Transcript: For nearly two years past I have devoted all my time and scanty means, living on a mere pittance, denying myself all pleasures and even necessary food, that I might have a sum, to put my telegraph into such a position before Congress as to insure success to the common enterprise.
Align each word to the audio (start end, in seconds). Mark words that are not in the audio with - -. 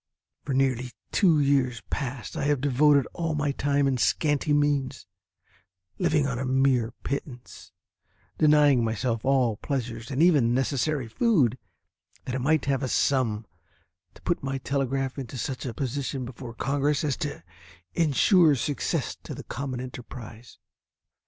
For 0.45 0.53
nearly 0.55 0.93
two 1.11 1.39
years 1.39 1.81
past 1.91 2.35
I 2.35 2.45
have 2.45 2.59
devoted 2.59 3.05
all 3.13 3.35
my 3.35 3.51
time 3.51 3.85
and 3.85 3.99
scanty 3.99 4.51
means, 4.51 5.05
living 5.99 6.25
on 6.25 6.39
a 6.39 6.43
mere 6.43 6.91
pittance, 7.03 7.71
denying 8.39 8.83
myself 8.83 9.23
all 9.23 9.57
pleasures 9.57 10.09
and 10.09 10.23
even 10.23 10.55
necessary 10.55 11.07
food, 11.07 11.59
that 12.25 12.33
I 12.33 12.39
might 12.39 12.65
have 12.65 12.81
a 12.81 12.87
sum, 12.87 13.45
to 14.15 14.23
put 14.23 14.41
my 14.41 14.57
telegraph 14.57 15.19
into 15.19 15.37
such 15.37 15.67
a 15.67 15.73
position 15.75 16.25
before 16.25 16.55
Congress 16.55 17.03
as 17.03 17.15
to 17.17 17.43
insure 17.93 18.55
success 18.55 19.15
to 19.21 19.35
the 19.35 19.43
common 19.43 19.79
enterprise. 19.79 20.57